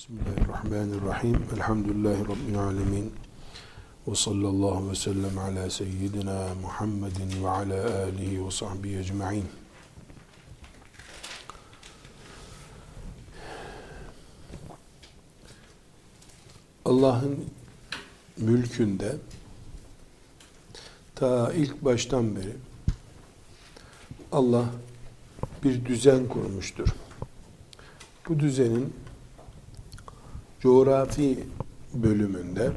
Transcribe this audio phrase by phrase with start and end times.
[0.00, 1.42] Bismillahirrahmanirrahim.
[1.56, 3.12] Elhamdülillahi Rabbil alemin.
[4.08, 9.44] Ve sallallahu ve sellem ala seyyidina Muhammedin ve ala alihi ve sahbihi ecma'in.
[16.84, 17.44] Allah'ın
[18.36, 19.16] mülkünde
[21.14, 22.56] ta ilk baştan beri
[24.32, 24.64] Allah
[25.64, 26.88] bir düzen kurmuştur.
[28.28, 28.94] Bu düzenin
[30.60, 31.38] coğrafi
[31.94, 32.70] bölümünde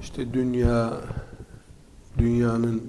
[0.00, 1.00] işte dünya
[2.18, 2.82] dünyanın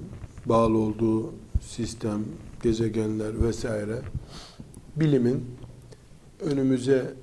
[0.46, 2.24] bağlı olduğu sistem,
[2.62, 3.98] gezegenler vesaire
[4.96, 5.44] bilimin
[6.40, 7.14] önümüze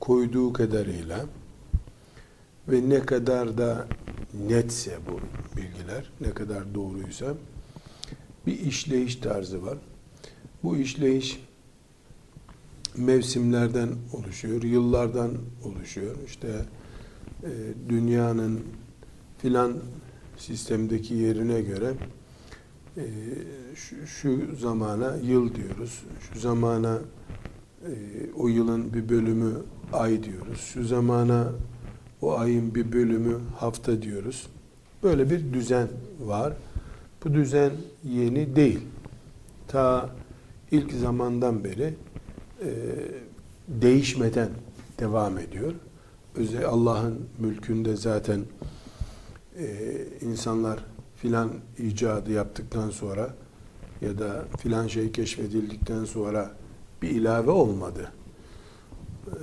[0.00, 1.26] koyduğu kadarıyla
[2.68, 3.86] ve ne kadar da
[4.48, 5.20] netse bu
[5.56, 7.34] bilgiler, ne kadar doğruysa
[8.46, 9.78] bir işleyiş tarzı var.
[10.62, 11.40] Bu işleyiş
[12.96, 15.30] mevsimlerden oluşuyor, yıllardan
[15.64, 16.16] oluşuyor.
[16.26, 16.48] İşte
[17.42, 17.50] e,
[17.88, 18.60] dünyanın
[19.38, 19.74] filan
[20.36, 21.92] sistemdeki yerine göre
[22.96, 23.04] e,
[23.74, 26.02] şu, şu zamana yıl diyoruz.
[26.20, 26.98] Şu zamana
[27.82, 27.92] e,
[28.36, 29.52] o yılın bir bölümü
[29.92, 30.60] ay diyoruz.
[30.60, 31.52] Şu zamana
[32.22, 34.46] o ayın bir bölümü hafta diyoruz.
[35.02, 35.88] Böyle bir düzen
[36.20, 36.52] var.
[37.24, 37.72] Bu düzen
[38.04, 38.80] yeni değil.
[39.68, 40.10] Ta
[40.70, 41.94] ilk zamandan beri
[42.64, 42.70] e,
[43.68, 44.48] değişmeden
[44.98, 45.72] devam ediyor.
[46.68, 48.40] Allah'ın mülkünde zaten
[49.58, 49.66] e,
[50.20, 50.84] insanlar
[51.16, 53.34] filan icadı yaptıktan sonra
[54.00, 56.50] ya da filan şey keşfedildikten sonra
[57.02, 58.12] bir ilave olmadı.
[59.26, 59.38] E,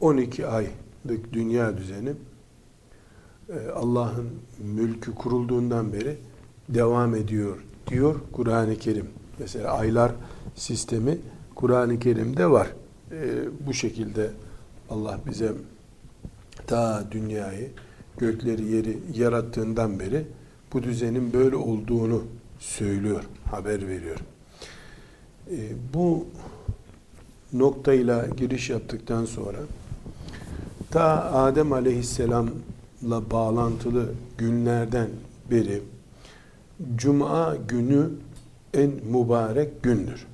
[0.00, 2.12] 12 aylık dünya düzeni
[3.48, 6.16] e, Allah'ın mülkü kurulduğundan beri
[6.68, 9.06] devam ediyor diyor Kur'an-ı Kerim.
[9.38, 10.12] Mesela aylar
[10.54, 11.18] sistemi
[11.54, 12.68] Kur'an-ı Kerim'de var.
[13.12, 13.16] E,
[13.66, 14.30] bu şekilde
[14.90, 15.52] Allah bize
[16.66, 17.70] ta dünyayı,
[18.18, 20.24] gökleri, yeri yarattığından beri
[20.72, 22.24] bu düzenin böyle olduğunu
[22.58, 24.18] söylüyor, haber veriyor.
[25.50, 25.58] E,
[25.94, 26.26] bu
[27.52, 29.58] noktayla giriş yaptıktan sonra
[30.90, 35.08] ta Adem Aleyhisselam'la bağlantılı günlerden
[35.50, 35.82] beri
[36.96, 38.10] Cuma günü
[38.74, 40.26] en mübarek gündür.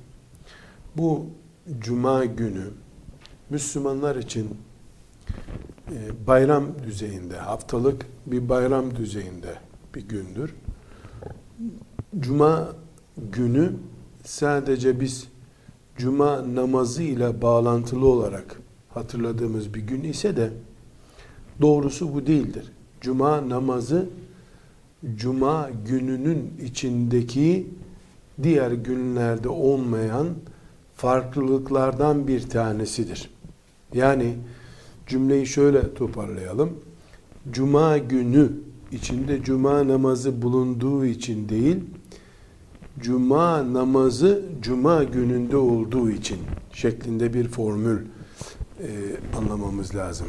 [0.99, 1.25] Bu
[1.79, 2.63] cuma günü
[3.49, 4.49] Müslümanlar için
[5.91, 9.55] e, bayram düzeyinde, haftalık bir bayram düzeyinde
[9.95, 10.55] bir gündür.
[12.19, 12.69] Cuma
[13.31, 13.73] günü
[14.23, 15.27] sadece biz
[15.97, 20.49] cuma namazı ile bağlantılı olarak hatırladığımız bir gün ise de
[21.61, 22.71] doğrusu bu değildir.
[23.01, 24.09] Cuma namazı
[25.15, 27.67] cuma gününün içindeki
[28.43, 30.27] diğer günlerde olmayan
[30.99, 33.29] farklılıklardan bir tanesidir.
[33.93, 34.35] Yani
[35.07, 36.79] cümleyi şöyle toparlayalım.
[37.51, 38.51] Cuma günü
[38.91, 41.77] içinde cuma namazı bulunduğu için değil,
[42.99, 46.37] cuma namazı cuma gününde olduğu için
[46.73, 47.99] şeklinde bir formül
[48.79, 48.87] e,
[49.37, 50.27] anlamamız lazım.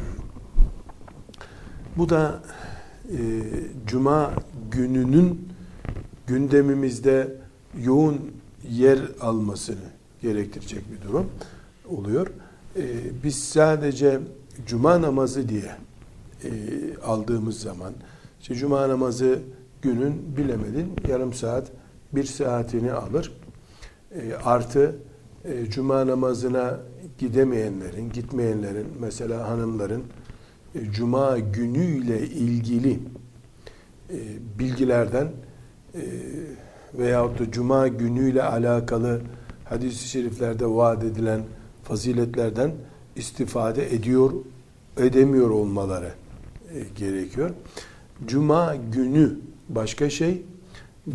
[1.96, 2.42] Bu da
[3.08, 3.18] e,
[3.86, 4.32] cuma
[4.70, 5.48] gününün
[6.26, 7.36] gündemimizde
[7.78, 8.20] yoğun
[8.68, 11.30] yer almasını gerektirecek bir durum
[11.88, 12.26] oluyor.
[12.76, 12.82] Ee,
[13.24, 14.20] biz sadece
[14.66, 15.76] cuma namazı diye
[16.44, 16.50] e,
[17.04, 17.92] aldığımız zaman
[18.40, 19.38] işte cuma namazı
[19.82, 21.72] günün bilemedin yarım saat
[22.12, 23.32] bir saatini alır.
[24.14, 24.96] E, artı
[25.44, 26.80] e, cuma namazına
[27.18, 30.02] gidemeyenlerin, gitmeyenlerin mesela hanımların
[30.74, 32.92] e, cuma günüyle ilgili
[34.10, 34.18] e,
[34.58, 35.28] bilgilerden
[35.94, 36.02] e,
[36.98, 39.20] veyahut da cuma günüyle alakalı
[39.70, 41.40] hadis-i şeriflerde vaat edilen
[41.84, 42.72] faziletlerden
[43.16, 44.32] istifade ediyor,
[44.96, 46.12] edemiyor olmaları
[46.74, 47.50] e, gerekiyor.
[48.26, 49.38] Cuma günü
[49.68, 50.42] başka şey,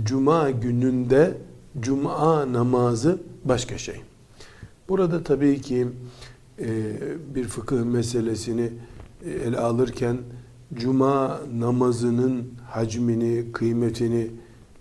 [0.03, 1.37] cuma gününde
[1.79, 4.01] cuma namazı başka şey.
[4.89, 5.87] Burada tabii ki
[6.59, 6.67] e,
[7.35, 8.69] bir fıkıh meselesini
[9.25, 10.17] e, ele alırken
[10.73, 14.31] cuma namazının hacmini, kıymetini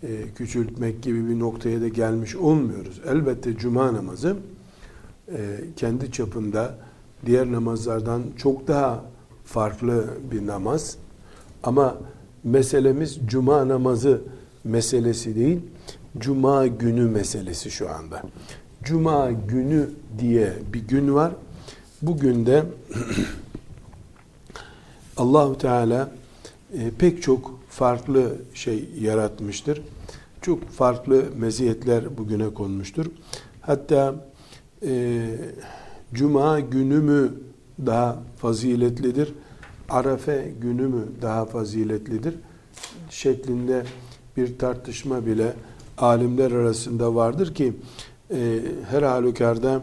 [0.09, 3.01] e, küçültmek gibi bir noktaya da gelmiş olmuyoruz.
[3.09, 4.37] Elbette cuma namazı
[5.29, 6.75] e, kendi çapında
[7.27, 9.05] diğer namazlardan çok daha
[9.45, 10.97] farklı bir namaz.
[11.62, 11.97] Ama
[12.45, 14.21] meselemiz cuma namazı
[14.65, 15.61] meselesi değil,
[16.19, 18.23] cuma günü meselesi şu anda.
[18.83, 21.33] Cuma günü diye bir gün var.
[22.03, 22.65] Bugün de
[25.17, 26.11] Allahu Teala
[26.79, 29.83] e, pek çok farklı şey yaratmıştır.
[30.44, 33.06] Çok farklı meziyetler bugüne konmuştur.
[33.61, 34.14] Hatta
[34.87, 35.23] e,
[36.14, 37.32] Cuma günü mü
[37.87, 39.35] daha faziletlidir?
[39.88, 42.35] Arefe günü mü daha faziletlidir?
[43.11, 43.85] Şeklinde
[44.37, 45.52] bir tartışma bile
[45.99, 47.73] alimler arasında vardır ki
[48.31, 48.61] e,
[48.91, 49.82] her halükarda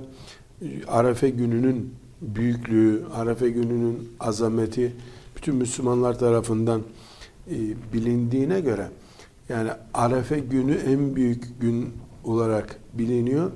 [0.88, 4.94] Arefe gününün büyüklüğü, Arefe gününün azameti
[5.36, 6.82] bütün Müslümanlar tarafından
[7.52, 7.56] e,
[7.94, 8.88] bilindiğine göre
[9.52, 11.94] yani Arefe günü en büyük gün
[12.24, 13.52] olarak biliniyor.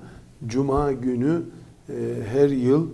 [0.48, 1.42] Cuma günü
[1.90, 1.94] e,
[2.32, 2.88] her yıl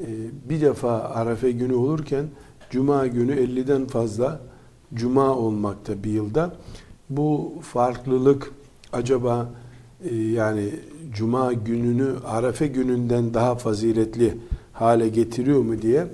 [0.00, 0.06] e,
[0.48, 2.24] bir defa Arefe günü olurken
[2.70, 4.40] Cuma günü 50'den fazla
[4.94, 6.56] Cuma olmakta bir yılda.
[7.10, 8.52] Bu farklılık
[8.92, 9.50] acaba
[10.10, 10.70] e, yani
[11.12, 14.38] Cuma gününü Arefe gününden daha faziletli
[14.72, 16.06] hale getiriyor mu diye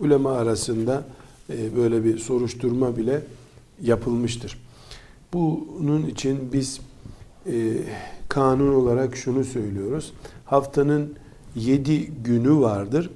[0.00, 1.04] ulema arasında
[1.50, 3.22] e, böyle bir soruşturma bile
[3.82, 4.63] yapılmıştır.
[5.34, 6.80] Bunun için biz
[7.46, 7.76] e,
[8.28, 10.12] kanun olarak şunu söylüyoruz.
[10.44, 11.14] Haftanın
[11.56, 13.10] yedi günü vardır.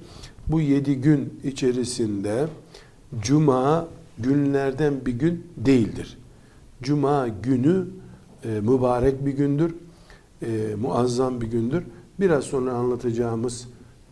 [0.47, 2.47] Bu yedi gün içerisinde
[3.21, 3.87] Cuma
[4.17, 6.17] günlerden bir gün değildir.
[6.81, 7.85] Cuma günü
[8.43, 9.75] e, mübarek bir gündür.
[10.41, 11.83] E, muazzam bir gündür.
[12.19, 13.67] Biraz sonra anlatacağımız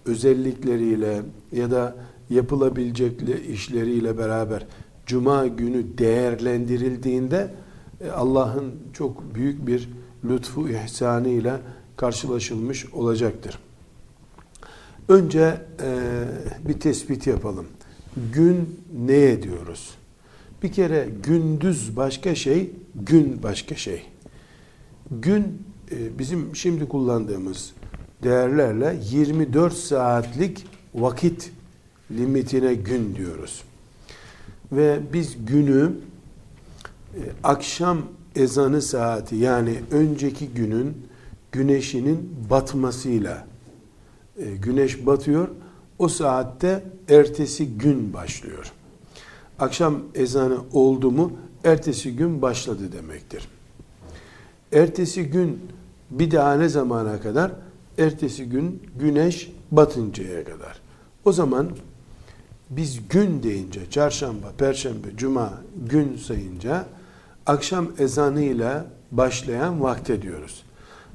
[0.06, 1.22] özellikleriyle
[1.52, 1.96] ya da
[2.30, 4.66] yapılabilecek işleriyle beraber
[5.06, 7.52] Cuma günü değerlendirildiğinde
[8.16, 9.90] Allah'ın çok büyük bir
[10.26, 11.54] lütfu ihsanı ile
[11.98, 13.60] karşılaşılmış olacaktır.
[15.10, 16.00] Önce e,
[16.68, 17.66] bir tespit yapalım.
[18.34, 19.90] Gün neye diyoruz?
[20.64, 24.06] Bir kere gündüz başka şey, gün başka şey.
[25.12, 27.74] Gün e, bizim şimdi kullandığımız
[28.24, 30.66] değerlerle 24 saatlik
[30.96, 31.52] vakit
[32.12, 33.64] limitine gün diyoruz.
[34.72, 36.17] Ve biz günü e,
[37.44, 38.02] akşam
[38.36, 41.08] ezanı saati yani önceki günün
[41.52, 43.48] güneşinin batmasıyla
[44.40, 45.48] e, güneş batıyor.
[46.00, 48.72] O saatte ertesi gün başlıyor.
[49.60, 51.32] Akşam ezanı oldu mu
[51.64, 53.48] ertesi gün başladı demektir.
[54.74, 55.60] Ertesi gün
[56.12, 57.52] bir daha ne zamana kadar?
[57.98, 60.82] Ertesi gün güneş batıncaya kadar.
[61.26, 61.70] O zaman
[62.70, 65.54] biz gün deyince çarşamba, perşembe, cuma
[65.90, 66.86] gün sayınca
[67.48, 70.64] akşam ezanıyla başlayan vakte diyoruz.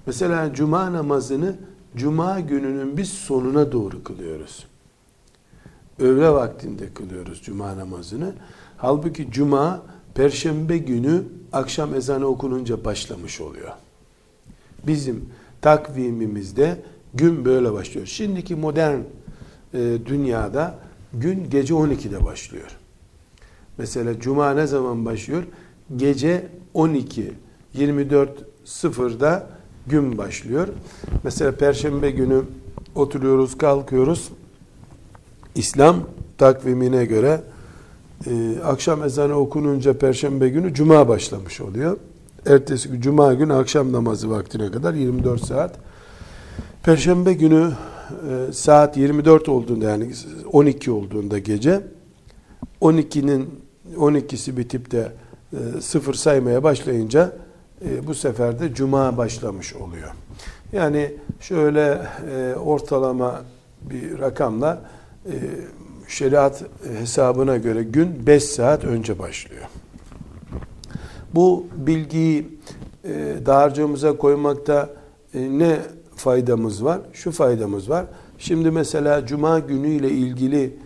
[0.06, 1.56] Mesela cuma namazını
[1.96, 4.66] cuma gününün biz sonuna doğru kılıyoruz.
[5.98, 8.32] Öğle vaktinde kılıyoruz cuma namazını.
[8.76, 9.82] Halbuki cuma
[10.14, 13.72] perşembe günü akşam ezanı okununca başlamış oluyor.
[14.86, 15.28] Bizim
[15.60, 16.82] takvimimizde
[17.14, 18.06] gün böyle başlıyor.
[18.06, 18.98] Şimdiki modern
[19.74, 20.78] e, dünyada
[21.12, 22.78] gün gece 12'de başlıyor.
[23.78, 25.42] Mesela cuma ne zaman başlıyor?
[25.96, 27.32] Gece 12
[27.74, 29.48] 24.00'da
[29.86, 30.68] gün başlıyor.
[31.24, 32.42] Mesela perşembe günü
[32.94, 34.28] oturuyoruz, kalkıyoruz.
[35.54, 35.96] İslam
[36.38, 37.40] takvimine göre
[38.26, 41.96] e, akşam ezanı okununca perşembe günü cuma başlamış oluyor.
[42.46, 45.78] Ertesi gün cuma günü akşam namazı vaktine kadar 24 saat.
[46.82, 47.72] Perşembe günü
[48.30, 50.12] e, saat 24 olduğunda yani
[50.52, 51.80] 12 olduğunda gece
[52.80, 53.50] 12'nin
[53.96, 55.12] 12'si bitip de
[55.52, 57.32] e, sıfır saymaya başlayınca
[57.84, 60.10] e, bu sefer de cuma başlamış oluyor.
[60.72, 63.42] Yani şöyle e, ortalama
[63.82, 64.80] bir rakamla
[66.08, 66.64] şeriat
[66.98, 69.62] hesabına göre gün 5 saat önce başlıyor.
[71.34, 72.58] Bu bilgiyi
[73.04, 74.90] e, dağarcığımıza koymakta
[75.34, 75.78] ne
[76.16, 77.00] faydamız var?
[77.12, 78.06] Şu faydamız var.
[78.38, 80.76] Şimdi mesela cuma günü ile ilgili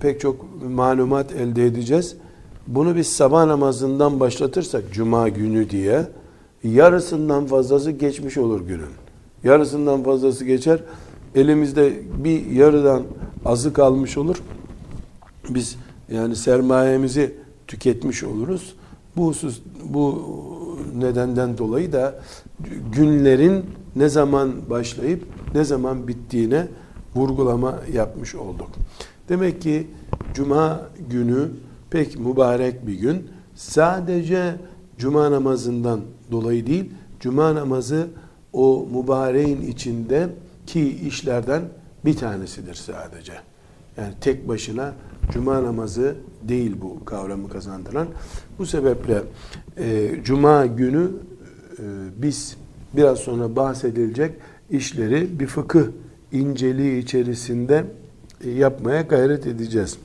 [0.00, 2.16] pek çok malumat elde edeceğiz.
[2.66, 6.06] Bunu biz sabah namazından başlatırsak cuma günü diye
[6.64, 8.90] yarısından fazlası geçmiş olur günün.
[9.44, 10.80] Yarısından fazlası geçer.
[11.34, 11.92] Elimizde
[12.24, 13.02] bir yarıdan
[13.44, 14.36] azı kalmış olur.
[15.48, 15.76] Biz
[16.10, 17.34] yani sermayemizi
[17.66, 18.74] tüketmiş oluruz.
[19.16, 20.22] Bu husus, bu
[20.96, 22.20] nedenden dolayı da
[22.92, 23.64] günlerin
[23.96, 26.68] ne zaman başlayıp ne zaman bittiğine
[27.14, 28.68] vurgulama yapmış olduk.
[29.28, 29.86] Demek ki
[30.34, 31.48] cuma günü
[31.92, 33.28] pek mübarek bir gün.
[33.54, 34.54] Sadece
[34.98, 38.06] cuma namazından dolayı değil, cuma namazı
[38.52, 40.28] o mübareğin içinde
[40.66, 41.62] ki işlerden
[42.04, 43.32] bir tanesidir sadece.
[43.96, 44.94] Yani tek başına
[45.32, 48.06] cuma namazı değil bu kavramı kazandıran.
[48.58, 49.22] Bu sebeple
[49.78, 51.10] e, cuma günü
[51.78, 51.82] e,
[52.16, 52.56] biz
[52.96, 54.34] biraz sonra bahsedilecek
[54.70, 55.84] işleri bir fıkıh
[56.32, 57.84] inceliği içerisinde
[58.44, 59.98] e, yapmaya gayret edeceğiz.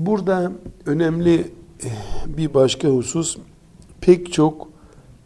[0.00, 0.52] Burada
[0.86, 1.40] önemli
[1.84, 1.90] e,
[2.36, 3.36] bir başka husus
[4.00, 4.68] pek çok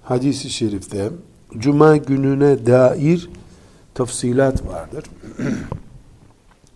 [0.02, 1.10] hadisi şerifte
[1.58, 3.30] cuma gününe dair
[3.94, 5.04] tafsilat vardır.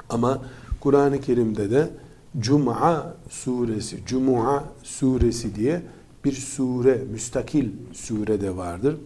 [0.09, 0.43] Ama
[0.81, 1.91] Kur'an-ı Kerim'de de
[2.39, 5.83] Cuma suresi, Cuma suresi diye
[6.25, 8.97] bir sure, müstakil sure de vardır.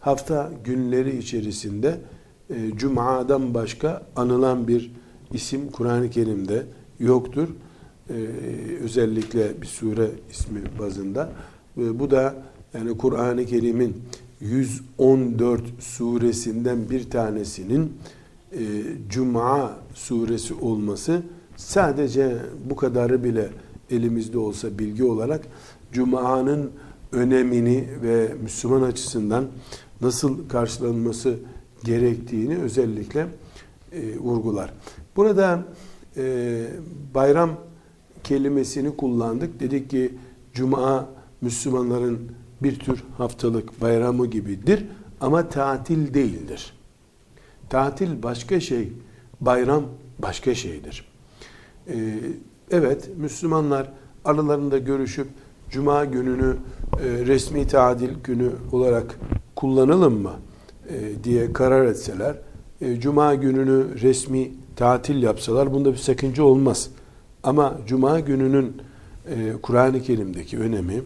[0.00, 2.00] Hafta günleri içerisinde
[2.50, 4.92] e, Cuma'dan başka anılan bir
[5.32, 6.66] isim Kur'an-ı Kerim'de
[6.98, 7.48] yoktur.
[8.10, 8.14] E,
[8.82, 11.32] özellikle bir sure ismi bazında.
[11.78, 12.34] E, bu da
[12.74, 14.02] yani Kur'an-ı Kerim'in
[14.40, 17.92] 114 suresinden bir tanesinin
[18.52, 18.62] e,
[19.08, 21.22] Cuma suresi olması
[21.56, 22.36] sadece
[22.70, 23.48] bu kadarı bile
[23.90, 25.46] elimizde olsa bilgi olarak
[25.92, 26.70] Cuma'nın
[27.12, 29.46] önemini ve Müslüman açısından
[30.00, 31.36] nasıl karşılanması
[31.84, 33.26] gerektiğini özellikle
[33.92, 34.72] e, vurgular.
[35.16, 35.64] Burada
[36.16, 36.66] e,
[37.14, 37.50] bayram
[38.24, 39.60] kelimesini kullandık.
[39.60, 40.14] Dedik ki
[40.52, 41.08] Cuma
[41.40, 42.18] Müslümanların
[42.62, 44.86] bir tür haftalık bayramı gibidir
[45.20, 46.72] ama tatil değildir.
[47.70, 48.92] Tatil başka şey,
[49.40, 49.84] bayram
[50.18, 51.08] başka şeydir.
[51.88, 51.94] Ee,
[52.70, 53.92] evet, Müslümanlar
[54.24, 55.28] aralarında görüşüp
[55.70, 56.56] Cuma gününü
[57.00, 59.18] e, resmi tatil günü olarak
[59.56, 60.32] kullanalım mı
[60.88, 62.36] e, diye karar etseler,
[62.80, 66.90] e, Cuma gününü resmi tatil yapsalar bunda bir sakınca olmaz.
[67.44, 68.76] Ama Cuma gününün
[69.28, 71.02] e, Kur'an-ı Kerim'deki önemi,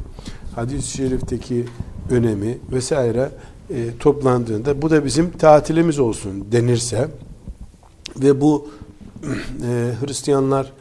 [0.54, 1.64] hadis-i şerifteki
[2.10, 3.30] önemi vesaire
[3.70, 7.08] e, toplandığında bu da bizim tatilimiz olsun denirse
[8.16, 8.68] ve bu
[9.22, 10.72] e, Hristiyanlar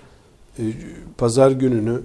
[0.59, 0.63] e,
[1.17, 2.01] pazar gününü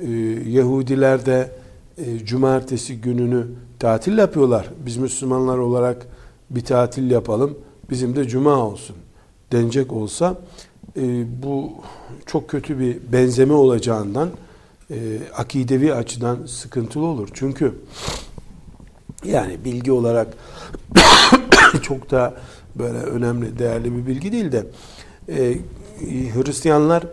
[0.00, 0.10] e,
[0.50, 1.50] Yahudiler de
[1.98, 3.46] e, cumartesi gününü
[3.78, 4.70] tatil yapıyorlar.
[4.86, 6.06] Biz Müslümanlar olarak
[6.50, 7.58] bir tatil yapalım.
[7.90, 8.96] Bizim de cuma olsun
[9.52, 10.38] denecek olsa
[10.96, 11.72] e, bu
[12.26, 14.30] çok kötü bir benzeme olacağından
[14.90, 14.96] e,
[15.36, 17.28] akidevi açıdan sıkıntılı olur.
[17.32, 17.74] Çünkü
[19.24, 20.28] yani bilgi olarak
[21.82, 22.34] çok da
[22.74, 24.66] böyle önemli, değerli bir bilgi değil de
[25.28, 25.58] e,
[26.34, 27.04] Hristiyanlar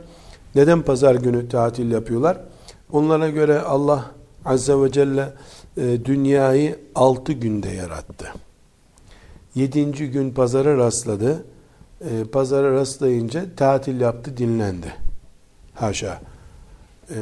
[0.56, 2.38] neden pazar günü tatil yapıyorlar?
[2.92, 4.12] Onlara göre Allah
[4.46, 5.34] Azze ve Celle
[5.78, 8.26] e, dünyayı altı günde yarattı.
[9.56, 11.46] Yedinci gün pazara rastladı.
[12.10, 14.94] E, pazara rastlayınca tatil yaptı, dinlendi.
[15.74, 16.22] Haşa.
[17.10, 17.18] E,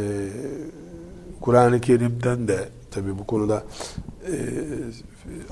[1.42, 3.64] Kur'an-ı Kerim'den de tabi bu konuda
[4.28, 4.34] e,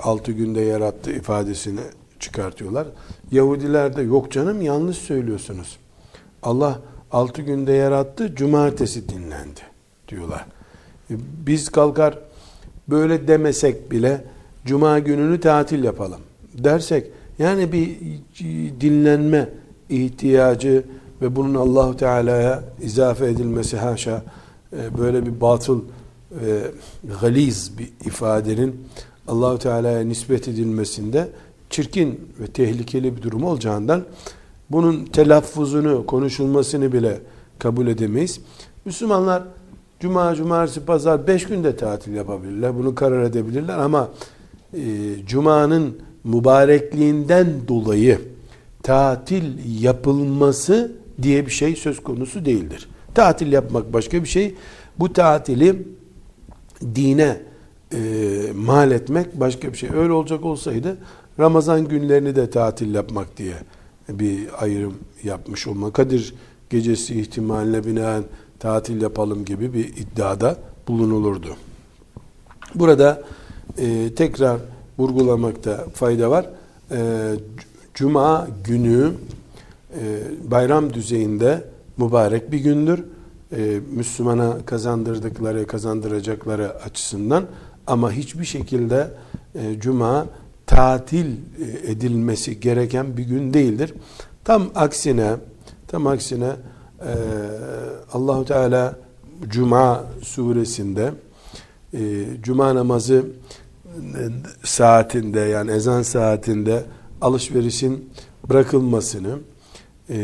[0.04, 1.80] altı günde yarattı ifadesini
[2.20, 2.88] çıkartıyorlar.
[3.32, 5.78] Yahudiler de yok canım yanlış söylüyorsunuz.
[6.44, 6.80] Allah
[7.12, 9.60] altı günde yarattı, cumartesi dinlendi
[10.08, 10.46] diyorlar.
[11.12, 11.14] E,
[11.48, 12.20] biz kalkar
[12.88, 14.24] böyle demesek bile
[14.66, 16.22] cuma gününü tatil yapalım
[16.54, 17.98] dersek yani bir
[18.82, 19.50] dinlenme
[19.90, 20.84] ihtiyacı
[21.22, 24.24] ve bunun Allahu Teala'ya izafe edilmesi haşa
[24.74, 25.82] e, böyle bir batıl
[26.32, 26.62] e,
[27.22, 28.86] galiz bir ifadenin
[29.28, 31.30] Allahu Teala'ya nispet edilmesinde
[31.70, 34.04] çirkin ve tehlikeli bir durum olacağından
[34.70, 37.20] bunun telaffuzunu, konuşulmasını bile
[37.60, 38.40] kabul edemeyiz.
[38.86, 39.44] Müslümanlar
[40.00, 42.78] Cuma, Cumartesi, Pazar beş günde tatil yapabilirler.
[42.78, 44.10] Bunu karar edebilirler ama
[44.74, 44.82] e,
[45.28, 48.22] Cuma'nın mübarekliğinden dolayı
[48.84, 49.44] tatil
[49.84, 52.90] yapılması diye bir şey söz konusu değildir.
[53.16, 54.56] Tatil yapmak başka bir şey.
[55.00, 55.88] Bu tatili
[56.96, 57.42] dine
[57.94, 58.00] e,
[58.56, 59.90] mal etmek başka bir şey.
[59.94, 60.98] Öyle olacak olsaydı
[61.40, 63.54] Ramazan günlerini de tatil yapmak diye
[64.10, 65.92] bir ayrım yapmış olma.
[65.92, 66.34] Kadir
[66.70, 68.24] gecesi ihtimaline binaen
[68.60, 70.58] tatil yapalım gibi bir iddiada
[70.88, 71.56] bulunulurdu.
[72.76, 73.24] Burada
[73.78, 74.60] e, tekrar
[75.00, 76.50] vurgulamakta fayda var.
[76.92, 76.98] E,
[77.94, 79.12] Cuma günü
[79.94, 80.02] e,
[80.52, 81.64] bayram düzeyinde
[81.98, 83.04] mübarek bir gündür.
[83.58, 87.46] E, Müslümana kazandırdıkları, kazandıracakları açısından
[87.88, 89.08] ama hiçbir şekilde
[89.56, 90.26] e, Cuma
[90.66, 93.94] tatil e, edilmesi gereken bir gün değildir.
[94.44, 95.36] Tam aksine,
[95.88, 96.52] tam aksine
[98.14, 98.96] Allahu Teala
[99.48, 101.12] Cuma suresinde
[102.42, 103.26] Cuma namazı
[104.64, 106.84] saatinde yani ezan saatinde
[107.22, 108.10] alışverişin
[108.50, 109.40] bırakılmasını
[110.10, 110.18] e,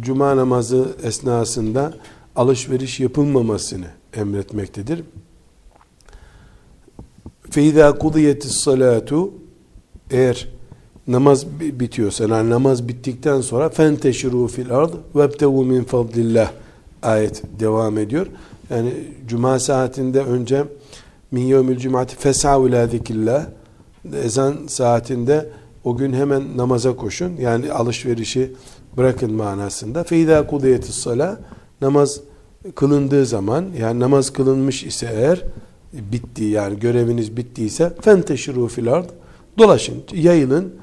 [0.00, 1.94] cuma namazı esnasında
[2.36, 5.02] alışveriş yapılmamasını emretmektedir.
[7.50, 9.32] Feyda kudiyetis salatu
[10.10, 10.48] eğer
[11.06, 16.50] namaz bitiyorsa yani namaz bittikten sonra fenteşiru fil ard vebtevu min fadlillah
[17.02, 18.26] ayet devam ediyor.
[18.70, 18.92] Yani
[19.28, 20.64] cuma saatinde önce
[21.34, 22.88] min yevmil cumati fes'av ila
[24.24, 25.50] ezan saatinde
[25.84, 27.36] o gün hemen namaza koşun.
[27.36, 28.52] Yani alışverişi
[28.96, 30.04] bırakın manasında.
[30.04, 31.40] Feyda kudiyetis sala
[31.80, 32.20] namaz
[32.74, 35.42] kılındığı zaman yani namaz kılınmış ise eğer
[35.92, 39.10] bitti yani göreviniz bittiyse fenteşiru fil ard
[39.58, 40.74] dolaşın, yayılın.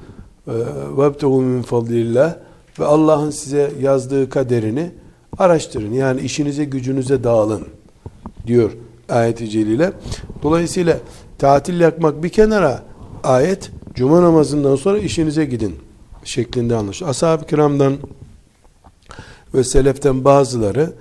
[0.98, 2.36] Vebtehu min fadlillah
[2.78, 4.90] ve Allah'ın size yazdığı kaderini
[5.38, 5.92] araştırın.
[5.92, 7.62] Yani işinize gücünüze dağılın
[8.46, 8.70] diyor
[9.08, 9.92] ayet-i celile.
[10.42, 10.98] Dolayısıyla
[11.38, 12.82] tatil yapmak bir kenara
[13.24, 15.76] ayet cuma namazından sonra işinize gidin
[16.24, 17.10] şeklinde anlaşılıyor.
[17.10, 17.96] Ashab-ı kiramdan
[19.54, 20.92] ve seleften bazıları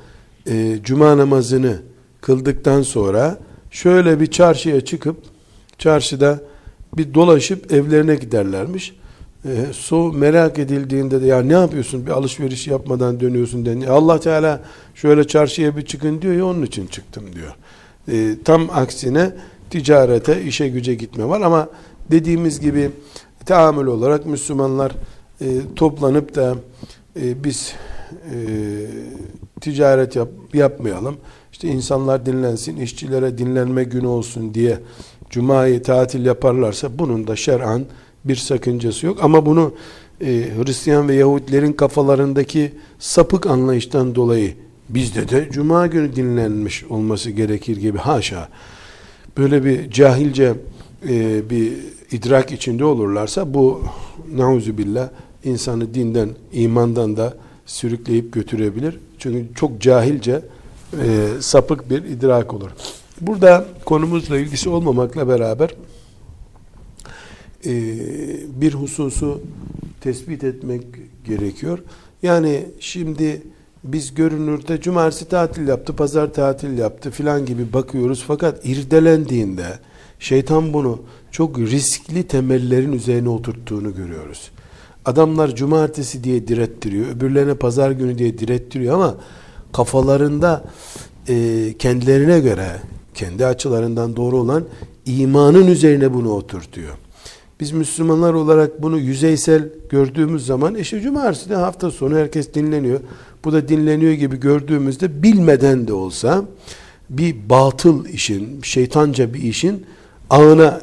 [0.47, 1.79] e, cuma namazını
[2.21, 3.37] kıldıktan sonra
[3.71, 5.17] şöyle bir çarşıya çıkıp
[5.77, 6.39] çarşıda
[6.97, 8.95] bir dolaşıp evlerine giderlermiş.
[9.45, 13.81] E, so merak edildiğinde de ya ne yapıyorsun bir alışveriş yapmadan dönüyorsun den.
[13.81, 14.61] Allah Teala
[14.95, 17.55] şöyle çarşıya bir çıkın diyor ya onun için çıktım diyor.
[18.07, 19.31] E, tam aksine
[19.69, 21.69] ticarete, işe güce gitme var ama
[22.11, 22.91] dediğimiz gibi
[23.45, 24.91] tahammül olarak Müslümanlar
[25.41, 26.55] e, toplanıp da
[27.21, 27.73] e, biz
[28.11, 28.35] e,
[29.61, 31.17] ticaret yap, yapmayalım.
[31.51, 34.79] İşte insanlar dinlensin, işçilere dinlenme günü olsun diye
[35.29, 37.85] Cuma'yı tatil yaparlarsa bunun da şer'an
[38.25, 39.17] bir sakıncası yok.
[39.21, 39.73] Ama bunu
[40.21, 44.53] e, Hristiyan ve Yahudilerin kafalarındaki sapık anlayıştan dolayı
[44.93, 48.49] bizde de Cuma günü dinlenmiş olması gerekir gibi haşa.
[49.37, 50.53] Böyle bir cahilce
[51.09, 51.73] e, bir
[52.11, 53.83] idrak içinde olurlarsa bu
[54.77, 55.09] billah
[55.43, 58.99] insanı dinden, imandan da sürükleyip götürebilir.
[59.17, 60.41] Çünkü çok cahilce
[60.93, 62.71] e, sapık bir idrak olur.
[63.21, 65.69] Burada konumuzla ilgisi olmamakla beraber
[67.65, 67.73] e,
[68.61, 69.41] bir hususu
[70.01, 70.83] tespit etmek
[71.25, 71.79] gerekiyor.
[72.23, 73.41] Yani şimdi
[73.83, 78.23] biz görünürde cumartesi tatil yaptı, pazar tatil yaptı filan gibi bakıyoruz.
[78.27, 79.79] Fakat irdelendiğinde
[80.19, 84.51] şeytan bunu çok riskli temellerin üzerine oturttuğunu görüyoruz.
[85.05, 89.15] Adamlar cumartesi diye direttiriyor, öbürlerine pazar günü diye direttiriyor ama
[89.73, 90.63] kafalarında
[91.27, 92.67] e, kendilerine göre,
[93.13, 94.63] kendi açılarından doğru olan
[95.05, 96.93] imanın üzerine bunu oturtuyor.
[97.59, 102.99] Biz Müslümanlar olarak bunu yüzeysel gördüğümüz zaman işte cumartesi de hafta sonu herkes dinleniyor.
[103.45, 106.45] Bu da dinleniyor gibi gördüğümüzde bilmeden de olsa
[107.09, 109.85] bir batıl işin, şeytanca bir işin
[110.29, 110.81] ağına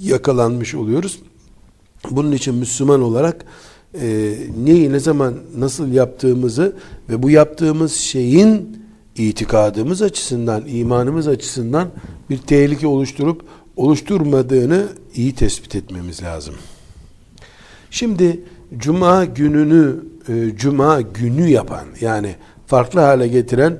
[0.00, 1.18] yakalanmış oluyoruz.
[2.10, 3.44] Bunun için Müslüman olarak
[4.00, 4.34] e,
[4.64, 6.76] neyi ne zaman nasıl yaptığımızı
[7.08, 8.82] ve bu yaptığımız şeyin
[9.16, 11.88] itikadımız açısından, imanımız açısından
[12.30, 13.42] bir tehlike oluşturup
[13.76, 16.54] oluşturmadığını iyi tespit etmemiz lazım.
[17.90, 18.40] Şimdi
[18.78, 19.96] cuma gününü
[20.28, 22.34] e, cuma günü yapan yani
[22.66, 23.76] farklı hale getiren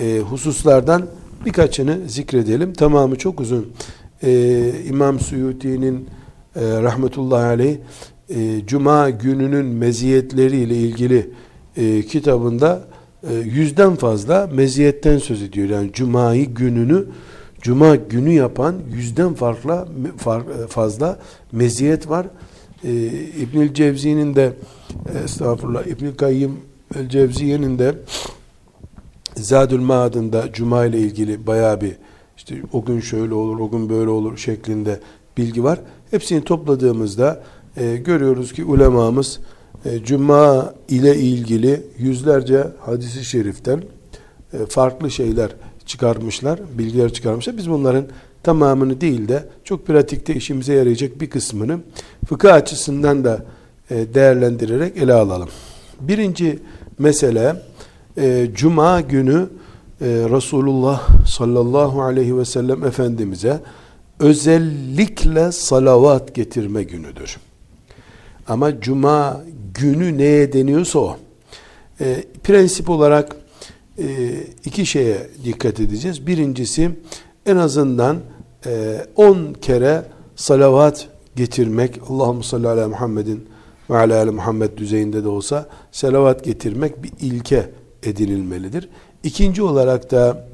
[0.00, 1.06] e, hususlardan
[1.46, 2.72] birkaçını zikredelim.
[2.72, 3.66] Tamamı çok uzun.
[4.22, 6.08] E, İmam Suyuti'nin
[6.56, 7.76] e, rahmetullahi aleyh
[8.28, 11.30] e, Cuma gününün meziyetleriyle ilgili
[11.76, 12.84] e, kitabında
[13.30, 15.68] e, yüzden fazla meziyetten söz ediyor.
[15.68, 17.06] Yani Cuma'yı gününü
[17.60, 19.86] Cuma günü yapan yüzden farklı
[20.64, 21.18] e, fazla
[21.52, 22.26] meziyet var.
[22.84, 22.92] E,
[23.40, 24.52] İbnül Cevzi'nin de
[25.24, 26.56] estağfurullah İbnül Kayyim
[26.94, 27.94] el Cevziye'nin de
[29.34, 31.96] Zadül Maad'ında Cuma ile ilgili baya bir
[32.36, 35.00] işte o gün şöyle olur, o gün böyle olur şeklinde
[35.36, 35.80] bilgi var.
[36.10, 37.42] Hepsini topladığımızda
[37.76, 39.40] e, görüyoruz ki ulemamız
[39.84, 43.82] e, Cuma ile ilgili yüzlerce hadisi şeriften
[44.52, 45.50] e, farklı şeyler
[45.86, 47.56] çıkarmışlar, bilgiler çıkarmışlar.
[47.56, 48.04] Biz bunların
[48.46, 51.80] tamamını değil de çok pratikte işimize yarayacak bir kısmını
[52.28, 53.44] fıkıh açısından da
[53.90, 55.48] e, değerlendirerek ele alalım.
[56.00, 56.58] Birinci
[56.98, 57.62] mesele
[58.18, 59.48] e, Cuma günü
[60.00, 63.60] e, Resulullah sallallahu aleyhi ve sellem Efendimiz'e
[64.20, 67.36] özellikle salavat getirme günüdür.
[68.48, 71.16] Ama cuma günü neye deniyorsa o.
[72.00, 73.36] E, prensip olarak
[73.98, 74.04] e,
[74.64, 76.26] iki şeye dikkat edeceğiz.
[76.26, 76.90] Birincisi
[77.46, 78.16] en azından
[79.16, 80.04] 10 e, kere
[80.36, 82.00] salavat getirmek.
[82.08, 83.48] Allahümme salli ala Muhammedin
[83.90, 87.70] ve ala ali Muhammed düzeyinde de olsa salavat getirmek bir ilke
[88.02, 88.88] edinilmelidir.
[89.22, 90.48] İkinci olarak da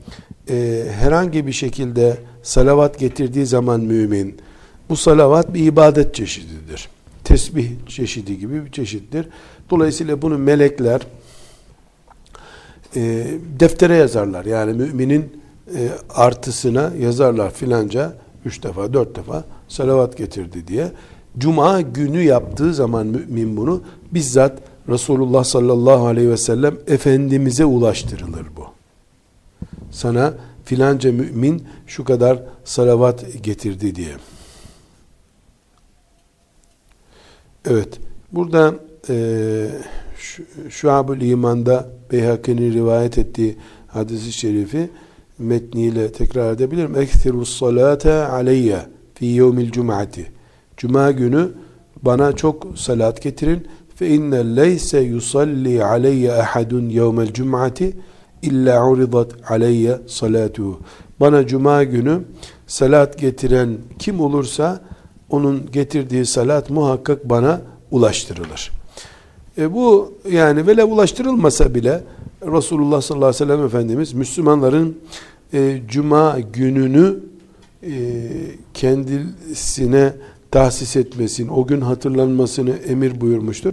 [0.50, 4.36] e, herhangi bir şekilde salavat getirdiği zaman mümin
[4.88, 6.88] bu salavat bir ibadet çeşididir
[7.24, 9.28] tesbih çeşidi gibi bir çeşittir.
[9.70, 11.00] Dolayısıyla bunu melekler
[12.96, 13.26] e,
[13.60, 14.44] deftere yazarlar.
[14.44, 15.41] Yani müminin
[15.74, 20.92] e, artısına yazarlar filanca üç defa, dört defa salavat getirdi diye.
[21.38, 23.82] Cuma günü yaptığı zaman mümin bunu
[24.12, 24.58] bizzat
[24.88, 28.64] Resulullah sallallahu aleyhi ve sellem Efendimiz'e ulaştırılır bu.
[29.90, 34.14] Sana filanca mümin şu kadar salavat getirdi diye.
[37.64, 38.00] Evet.
[38.32, 38.74] Burada
[39.08, 39.68] e,
[40.68, 43.56] Şuab-ül İman'da Beyhaki'nin rivayet ettiği
[43.88, 44.90] hadisi şerifi
[45.42, 46.96] metniyle tekrar edebilirim.
[46.96, 48.78] Ekthirus salate aleyye
[49.14, 50.26] fi yevmil cum'ati.
[50.76, 51.48] Cuma günü
[52.02, 53.66] bana çok salat getirin.
[53.94, 57.96] fe inne leyse yusalli aleyye ahadun yevmel cum'ati
[58.42, 60.80] illa uridat aleyye salatuhu.
[61.20, 62.20] Bana cuma günü
[62.66, 64.80] salat getiren kim olursa
[65.30, 68.70] onun getirdiği salat muhakkak bana ulaştırılır.
[69.58, 72.02] E bu yani vele ulaştırılmasa bile
[72.46, 74.98] Resulullah sallallahu aleyhi ve sellem Efendimiz Müslümanların
[75.54, 77.18] e, cuma gününü
[77.82, 77.92] e,
[78.74, 80.12] kendisine
[80.50, 83.72] tahsis etmesini, o gün hatırlanmasını emir buyurmuştur.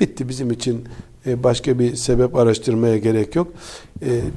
[0.00, 0.84] Bitti bizim için
[1.26, 3.52] e, başka bir sebep araştırmaya gerek yok.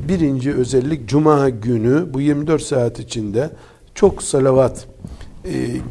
[0.08, 3.50] Birinci özellik cuma günü bu 24 saat içinde
[3.96, 4.88] çok salavat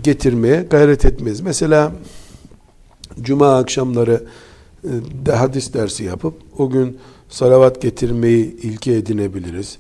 [0.03, 1.41] getirmeye gayret etmez.
[1.41, 1.93] Mesela
[3.21, 4.25] cuma akşamları
[5.27, 9.79] de hadis dersi yapıp o gün salavat getirmeyi ilke edinebiliriz.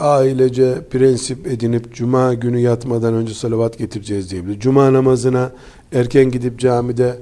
[0.00, 4.60] Ailece prensip edinip cuma günü yatmadan önce salavat getireceğiz diyebiliriz.
[4.60, 5.52] Cuma namazına
[5.92, 7.18] erken gidip camide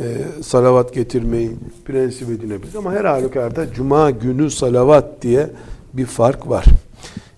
[0.00, 0.04] e,
[0.42, 1.50] salavat getirmeyi
[1.84, 2.74] prensip edinebilir.
[2.74, 5.50] Ama her halükarda cuma günü salavat diye
[5.92, 6.64] bir fark var.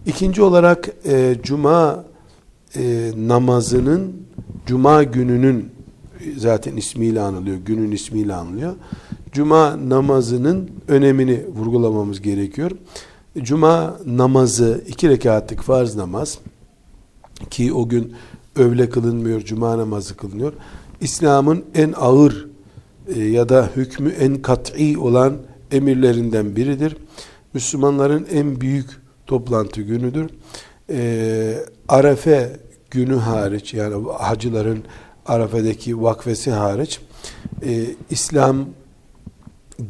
[0.07, 2.05] İkinci olarak e, cuma
[2.77, 4.13] e, namazının
[4.67, 5.71] cuma gününün
[6.37, 8.75] zaten ismiyle anılıyor, günün ismiyle anılıyor.
[9.33, 12.71] Cuma namazının önemini vurgulamamız gerekiyor.
[13.43, 16.39] Cuma namazı iki rekatlık farz namaz
[17.51, 18.15] ki o gün
[18.57, 20.53] övle kılınmıyor, cuma namazı kılınıyor.
[21.01, 22.49] İslam'ın en ağır
[23.15, 25.37] e, ya da hükmü en kat'i olan
[25.73, 26.97] emirlerinden biridir.
[27.55, 28.91] Müslümanların en büyük
[29.27, 30.31] toplantı günüdür.
[30.91, 32.57] E, Arefe
[32.91, 34.85] günü hariç yani hacıların
[35.27, 37.01] Arafe'deki vakfesi hariç
[37.63, 38.67] e, İslam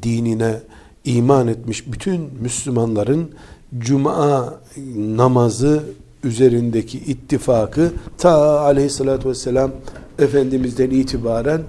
[0.02, 0.60] dinine
[1.04, 3.30] iman etmiş bütün Müslümanların
[3.78, 4.54] Cuma
[4.96, 5.82] namazı
[6.24, 9.70] üzerindeki ittifakı ta aleyhissalatü vesselam
[10.18, 11.62] Efendimiz'den itibaren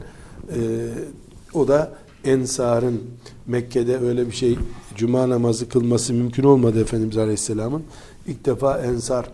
[0.50, 0.60] e,
[1.54, 1.91] o da
[2.24, 3.02] Ensar'ın
[3.48, 4.58] Mekke'de öyle bir şey
[4.95, 7.84] cuma namazı kılması mümkün olmadı Efendimiz Aleyhisselam'ın.
[8.28, 9.30] İlk defa Ensar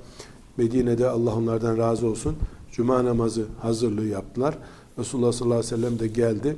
[0.58, 2.36] Medine'de Allah onlardan razı olsun
[2.72, 4.58] cuma namazı hazırlığı yaptılar.
[5.00, 6.56] Resulullah sallallahu aleyhi ve sellem de geldi.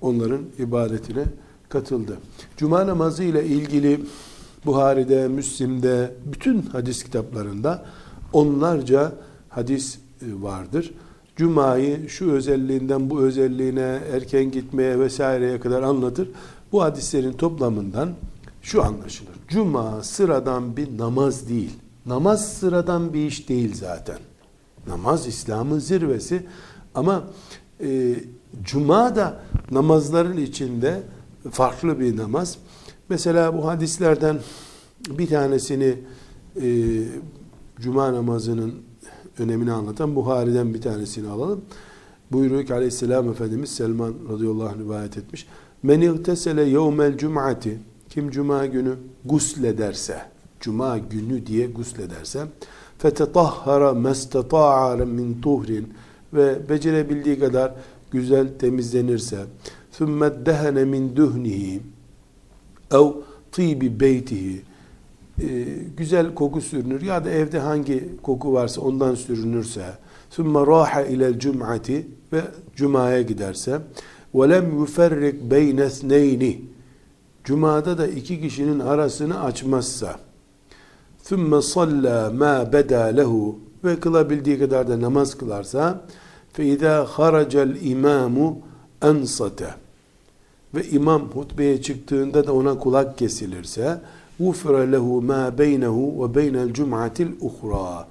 [0.00, 1.24] Onların ibadetine
[1.68, 2.18] katıldı.
[2.56, 4.00] Cuma namazı ile ilgili
[4.66, 7.84] Buhari'de, Müslim'de, bütün hadis kitaplarında
[8.32, 9.12] onlarca
[9.48, 10.94] hadis e, vardır.
[11.36, 16.28] Cuma'yı şu özelliğinden bu özelliğine, erken gitmeye vesaireye kadar anlatır.
[16.72, 18.10] Bu hadislerin toplamından
[18.62, 19.34] şu anlaşılır.
[19.48, 21.72] Cuma sıradan bir namaz değil.
[22.06, 24.18] Namaz sıradan bir iş değil zaten.
[24.88, 26.46] Namaz İslam'ın zirvesi
[26.94, 27.24] ama
[27.80, 28.14] e,
[28.62, 31.02] Cuma da namazların içinde
[31.50, 32.58] farklı bir namaz.
[33.08, 34.38] Mesela bu hadislerden
[35.08, 35.94] bir tanesini
[36.62, 37.02] e,
[37.80, 38.74] Cuma namazının
[39.38, 41.60] önemini anlatan Buhari'den bir tanesini alalım.
[42.32, 45.46] Buyuruyor ki aleyhisselam Efendimiz Selman radıyallahu anh rivayet etmiş.
[45.82, 47.78] Men igtesele yevmel cum'ati
[48.08, 50.22] kim cuma günü guslederse
[50.60, 52.46] cuma günü diye guslederse
[52.98, 55.94] fetetahhara mestata'a min tuhrin
[56.34, 57.74] ve becerebildiği kadar
[58.10, 59.38] güzel temizlenirse
[59.99, 61.81] ثُمَّ dehene min duhnihi
[62.91, 63.07] ev
[63.51, 64.61] tibi beytihi
[65.41, 65.47] e,
[65.97, 69.85] güzel koku sürünür ya da evde hangi koku varsa ondan sürünürse
[70.37, 72.41] ثُمَّ رَاحَ اِلَى الْجُمْعَةِ ve
[72.75, 73.81] Cuma'ya giderse
[74.33, 76.55] وَلَمْ يُفَرِّقْ بَيْنَ اثْنَيْنِ
[77.43, 80.19] Cuma'da da iki kişinin arasını açmazsa
[81.23, 86.01] ثُمَّ صَلَّى مَا بَدَى لَهُ ve kılabildiği kadar da namaz kılarsa
[86.57, 88.55] فَاِذَا خَرَجَ الْاِمَامُ
[89.01, 89.61] اَنْصَتَ
[90.75, 94.01] ve imam hutbeye çıktığında da ona kulak kesilirse
[94.41, 98.03] غُفْرَ لَهُ مَا بَيْنَهُ وَبَيْنَ الْجُمْعَةِ الْاُخْرَى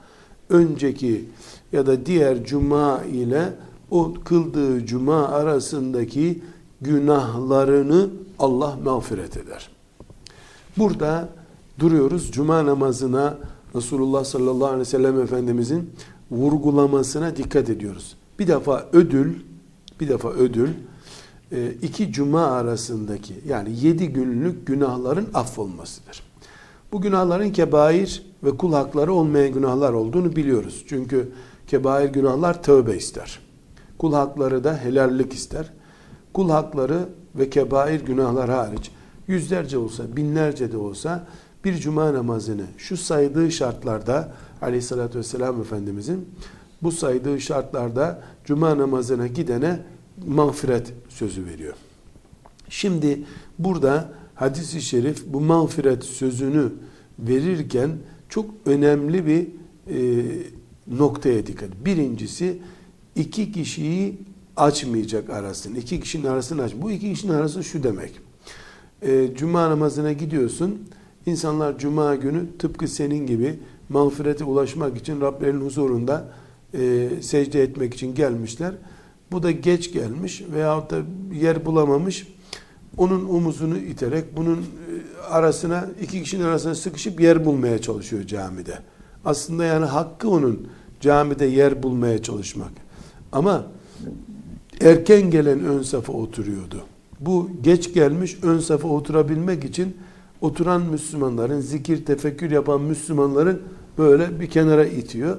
[0.50, 1.24] Önceki
[1.72, 3.52] ya da diğer cuma ile
[3.90, 6.42] o kıldığı cuma arasındaki
[6.80, 9.70] günahlarını Allah mağfiret eder.
[10.78, 11.28] Burada
[11.78, 12.30] duruyoruz.
[12.33, 13.37] Cuma namazına
[13.74, 15.90] Resulullah sallallahu aleyhi ve sellem Efendimizin
[16.30, 18.16] vurgulamasına dikkat ediyoruz.
[18.38, 19.35] Bir defa ödül,
[20.00, 20.72] bir defa ödül, e,
[21.81, 26.23] iki cuma arasındaki yani yedi günlük günahların affolmasıdır.
[26.91, 30.85] Bu günahların kebair ve kul hakları olmayan günahlar olduğunu biliyoruz.
[30.87, 31.31] Çünkü
[31.67, 33.39] kebair günahlar tövbe ister.
[33.97, 35.73] Kul hakları da helallik ister.
[36.33, 38.91] Kul hakları ve kebair günahlar hariç
[39.27, 41.27] yüzlerce olsa, binlerce de olsa
[41.65, 46.29] bir cuma namazını şu saydığı şartlarda aleyhissalatü vesselam Efendimizin
[46.83, 49.79] bu saydığı şartlarda cuma namazına gidene
[50.27, 51.73] mağfiret sözü veriyor.
[52.69, 53.19] Şimdi
[53.60, 56.71] burada hadis-i şerif bu mağfiret sözünü
[57.19, 57.91] verirken
[58.30, 59.47] çok önemli bir
[59.93, 60.25] e,
[60.88, 61.69] noktaya dikkat.
[61.86, 62.60] Birincisi
[63.15, 64.17] iki kişiyi
[64.58, 65.78] açmayacak arasını.
[65.78, 66.73] İki kişinin arasını aç.
[66.82, 68.12] Bu iki kişinin arası şu demek.
[69.01, 70.80] E, cuma namazına gidiyorsun.
[71.25, 76.34] İnsanlar cuma günü tıpkı senin gibi mağfirete ulaşmak için Rablerinin huzurunda
[76.73, 78.73] e, secde etmek için gelmişler.
[79.31, 80.97] Bu da geç gelmiş veyahut da
[81.33, 82.27] yer bulamamış.
[82.97, 88.79] Onun omuzunu iterek bunun e, arasına iki kişinin arasına sıkışıp yer bulmaya çalışıyor camide.
[89.25, 90.67] Aslında yani hakkı onun
[91.01, 92.71] camide yer bulmaya çalışmak.
[93.31, 93.65] Ama
[94.81, 96.83] erken gelen ön safa oturuyordu.
[97.19, 99.97] Bu geç gelmiş ön safa oturabilmek için
[100.41, 103.61] oturan Müslümanların, zikir, tefekkür yapan Müslümanların
[103.97, 105.38] böyle bir kenara itiyor.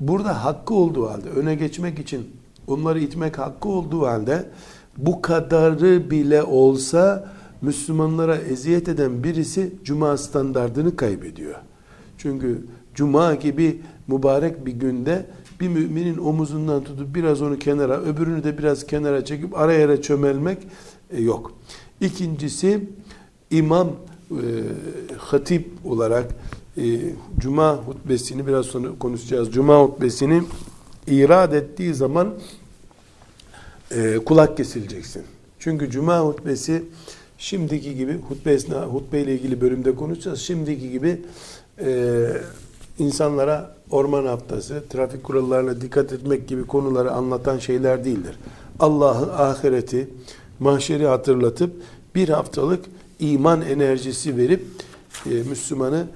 [0.00, 2.26] Burada hakkı olduğu halde, öne geçmek için
[2.70, 4.50] onları itmek hakkı olduğu halde
[4.96, 11.54] bu kadarı bile olsa Müslümanlara eziyet eden birisi cuma standardını kaybediyor.
[12.18, 15.26] Çünkü cuma gibi mübarek bir günde
[15.60, 20.58] bir müminin omuzundan tutup biraz onu kenara, öbürünü de biraz kenara çekip ara yere çömelmek
[21.10, 21.52] e, yok.
[22.00, 22.88] İkincisi
[23.50, 23.88] imam
[24.30, 24.44] e,
[25.18, 26.26] hatip olarak
[26.76, 26.82] e,
[27.38, 29.52] cuma hutbesini biraz sonra konuşacağız.
[29.52, 30.42] Cuma hutbesini
[31.06, 32.34] irad ettiği zaman
[33.90, 35.22] e, kulak kesileceksin.
[35.58, 36.82] Çünkü cuma hutbesi
[37.38, 40.40] şimdiki gibi hutbe esna hutbe ile ilgili bölümde konuşacağız.
[40.40, 41.22] Şimdiki gibi
[41.80, 42.26] e,
[42.98, 48.38] insanlara orman haftası, trafik kurallarına dikkat etmek gibi konuları anlatan şeyler değildir.
[48.80, 50.08] Allah'ı, ahireti,
[50.60, 51.72] mahşeri hatırlatıp
[52.14, 52.84] bir haftalık
[53.18, 54.62] iman enerjisi verip
[55.26, 56.06] e, Müslümanı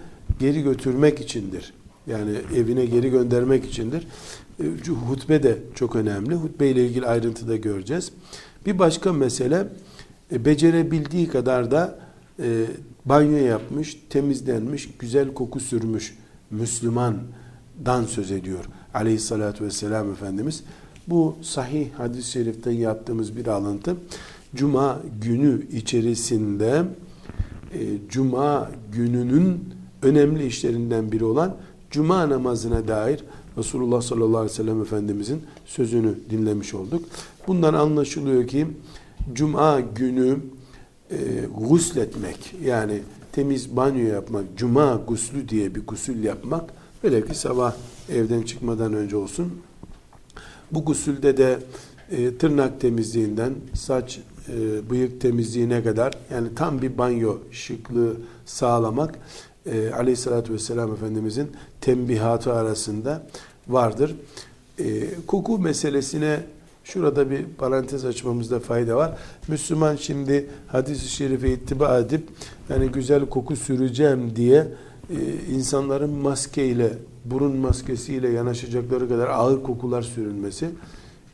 [0.40, 1.74] geri götürmek içindir.
[2.06, 4.06] Yani evine geri göndermek içindir.
[4.60, 6.34] E, hutbe de çok önemli.
[6.34, 8.12] Hutbe ile ilgili ayrıntıda göreceğiz.
[8.66, 9.68] Bir başka mesele
[10.32, 11.98] e, becerebildiği kadar da
[12.42, 12.66] e,
[13.04, 16.18] banyo yapmış, temizlenmiş, güzel koku sürmüş
[16.50, 18.64] Müslümandan söz ediyor.
[18.94, 20.64] Aleyhissalatü vesselam Efendimiz.
[21.08, 23.96] Bu sahih hadis-i şeriften yaptığımız bir alıntı.
[24.54, 26.82] Cuma günü içerisinde
[28.08, 31.56] Cuma gününün önemli işlerinden biri olan
[31.90, 33.24] Cuma namazına dair
[33.58, 37.04] Resulullah sallallahu aleyhi ve sellem Efendimizin sözünü dinlemiş olduk.
[37.46, 38.66] Bundan anlaşılıyor ki
[39.32, 40.38] Cuma günü
[41.10, 41.16] e,
[41.68, 43.00] gusletmek yani
[43.32, 46.70] temiz banyo yapmak, cuma guslü diye bir gusül yapmak
[47.02, 47.74] böyle ki sabah
[48.12, 49.52] evden çıkmadan önce olsun.
[50.72, 51.58] Bu gusülde de
[52.10, 59.18] e, tırnak temizliğinden saç e, bıyık temizliğine kadar yani tam bir banyo şıklığı sağlamak
[59.66, 63.26] e, aleyhissalatü vesselam Efendimizin tembihatı arasında
[63.68, 64.14] vardır.
[64.78, 64.84] E,
[65.26, 66.40] koku meselesine
[66.84, 69.18] şurada bir parantez açmamızda fayda var.
[69.48, 72.28] Müslüman şimdi hadis-i şerife ittiba edip
[72.68, 74.66] yani güzel koku süreceğim diye
[75.10, 75.16] e,
[75.54, 76.92] insanların maskeyle,
[77.24, 80.68] burun maskesiyle yanaşacakları kadar ağır kokular sürülmesi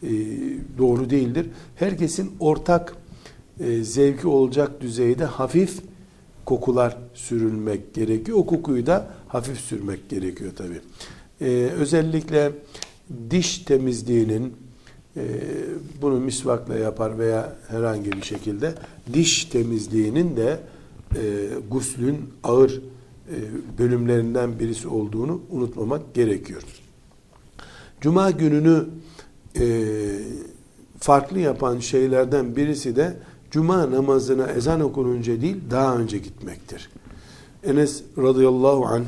[0.02, 0.08] e,
[0.78, 1.46] doğru değildir.
[1.76, 2.96] Herkesin ortak
[3.60, 5.89] e, zevki olacak düzeyde hafif
[6.50, 8.38] kokular sürülmek gerekiyor.
[8.38, 10.80] O kokuyu da hafif sürmek gerekiyor tabi.
[11.40, 11.46] Ee,
[11.78, 12.52] özellikle
[13.30, 14.52] diş temizliğinin
[15.16, 15.22] e,
[16.02, 18.74] bunu misvakla yapar veya herhangi bir şekilde
[19.12, 20.60] diş temizliğinin de
[21.16, 21.20] e,
[21.70, 22.82] guslün ağır
[23.28, 23.36] e,
[23.78, 26.62] bölümlerinden birisi olduğunu unutmamak gerekiyor.
[28.00, 28.84] Cuma gününü
[29.60, 29.84] e,
[31.00, 33.16] farklı yapan şeylerden birisi de
[33.50, 36.90] cuma namazına ezan okununca değil daha önce gitmektir.
[37.64, 39.04] Enes radıyallahu anh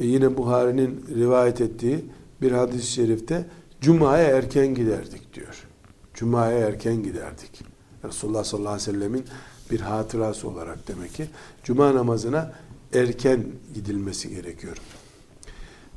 [0.00, 2.04] e, yine Buhari'nin rivayet ettiği
[2.42, 3.46] bir hadis-i şerifte
[3.80, 5.66] Cuma'ya erken giderdik diyor.
[6.14, 7.62] Cuma'ya erken giderdik.
[8.04, 9.24] Resulullah sallallahu aleyhi ve sellemin
[9.70, 11.26] bir hatırası olarak demek ki
[11.64, 12.52] Cuma namazına
[12.94, 14.76] erken gidilmesi gerekiyor.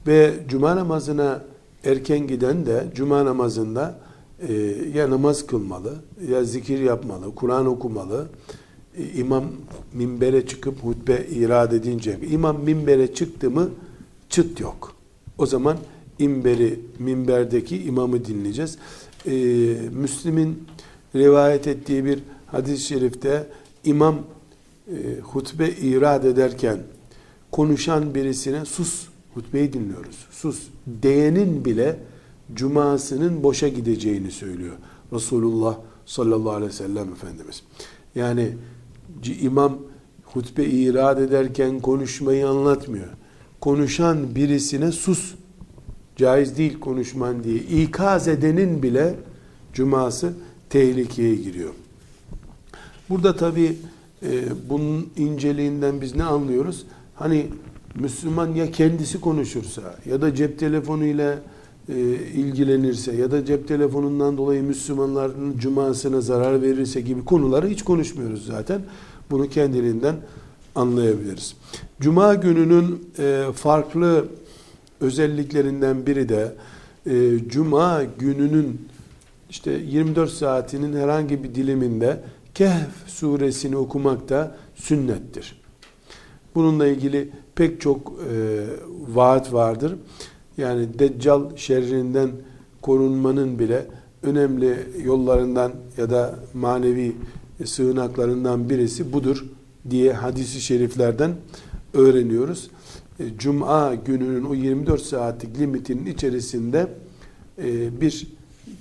[0.08, 1.42] Ve Cuma namazına
[1.84, 4.00] erken giden de Cuma namazında
[4.48, 4.54] e,
[4.94, 5.96] ya namaz kılmalı,
[6.30, 8.28] ya zikir yapmalı, Kur'an okumalı.
[8.98, 9.46] E, imam
[9.94, 13.70] minbere çıkıp hutbe irad edince, imam minbere çıktı mı
[14.30, 14.96] çıt yok.
[15.38, 15.78] O zaman
[16.20, 18.78] imberi, minberdeki imamı dinleyeceğiz.
[19.26, 19.32] E,
[19.92, 20.64] Müslim'in
[21.16, 23.48] rivayet ettiği bir hadis-i şerifte
[23.84, 24.16] imam
[24.88, 26.80] e, hutbe irad ederken
[27.52, 30.26] konuşan birisine sus hutbeyi dinliyoruz.
[30.32, 30.68] Sus
[31.02, 32.00] diyenin bile
[32.54, 34.76] cumasının boşa gideceğini söylüyor.
[35.14, 37.64] Resulullah sallallahu aleyhi ve sellem Efendimiz.
[38.16, 38.54] Yani
[39.42, 39.78] imam
[40.24, 43.08] hutbe irad ederken konuşmayı anlatmıyor.
[43.62, 45.36] Konuşan birisine sus,
[46.16, 49.16] caiz değil konuşman diye ikaz edenin bile
[49.74, 50.34] cuması
[50.70, 51.74] tehlikeye giriyor.
[53.10, 53.78] Burada tabi
[54.24, 56.86] e, bunun inceliğinden biz ne anlıyoruz?
[57.16, 57.48] Hani
[57.96, 61.40] Müslüman ya kendisi konuşursa ya da cep telefonuyla e,
[62.36, 68.82] ilgilenirse ya da cep telefonundan dolayı Müslümanların cumasına zarar verirse gibi konuları hiç konuşmuyoruz zaten.
[69.32, 70.16] Bunu kendiliğinden
[70.76, 71.56] anlayabiliriz.
[72.02, 74.26] Cuma gününün e, farklı
[75.02, 76.56] özelliklerinden biri de
[77.06, 78.88] e, Cuma gününün
[79.50, 82.24] işte 24 saatinin herhangi bir diliminde
[82.54, 85.62] Kehf suresini okumak da sünnettir.
[86.56, 88.66] Bununla ilgili pek çok e,
[89.16, 89.96] vaat vardır.
[90.60, 92.30] Yani Deccal şerrinden
[92.82, 93.86] korunmanın bile
[94.24, 97.16] önemli yollarından ya da manevi
[97.66, 99.46] sığınaklarından birisi budur
[99.90, 101.36] diye hadisi şeriflerden
[101.94, 102.70] öğreniyoruz.
[103.20, 106.88] E, Cuma gününün o 24 saatlik limitinin içerisinde
[107.64, 108.28] e, bir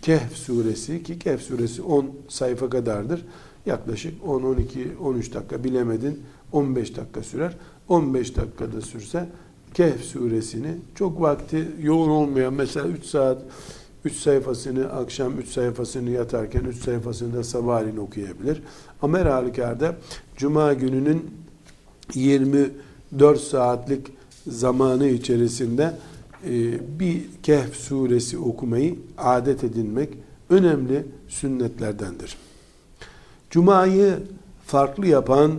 [0.03, 3.25] Kehf suresi ki Kehf suresi 10 sayfa kadardır.
[3.67, 7.57] Yaklaşık 10, 12, 13 dakika bilemedin 15 dakika sürer.
[7.89, 9.29] 15 dakikada sürse
[9.75, 13.43] Kehf suresini çok vakti yoğun olmayan mesela 3 saat
[14.05, 18.63] 3 sayfasını akşam 3 sayfasını yatarken 3 sayfasını da sabahleyin okuyabilir.
[19.03, 19.97] Ama her halükarda
[20.37, 21.31] Cuma gününün
[22.15, 24.07] 24 saatlik
[24.47, 25.95] zamanı içerisinde
[26.47, 26.51] e,
[27.01, 30.09] bir Kehf suresi okumayı adet edinmek
[30.51, 32.37] önemli sünnetlerdendir.
[33.51, 34.19] Cuma'yı
[34.67, 35.53] farklı yapan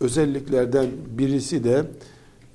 [0.00, 0.86] özelliklerden
[1.18, 1.84] birisi de